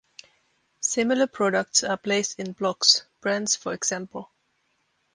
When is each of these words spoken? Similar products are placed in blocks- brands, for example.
Similar 0.79 1.27
products 1.27 1.83
are 1.83 1.95
placed 1.95 2.39
in 2.39 2.53
blocks- 2.53 3.03
brands, 3.21 3.55
for 3.55 3.71
example. 3.71 4.31